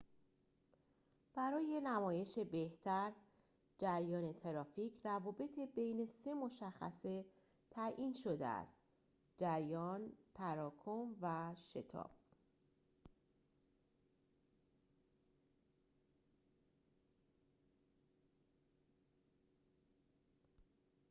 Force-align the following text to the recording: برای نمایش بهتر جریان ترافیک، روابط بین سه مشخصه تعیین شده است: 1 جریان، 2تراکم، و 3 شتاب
برای 1.33 1.81
نمایش 1.83 2.39
بهتر 2.39 3.11
جریان 3.79 4.33
ترافیک، 4.33 4.93
روابط 5.05 5.59
بین 5.75 6.05
سه 6.23 6.33
مشخصه 6.33 7.25
تعیین 7.71 8.13
شده 8.13 8.47
است: 8.47 8.77
1 9.37 9.39
جریان، 9.39 10.11
2تراکم، 10.35 11.15
و 11.21 11.55
3 11.55 11.55
شتاب 11.81 12.11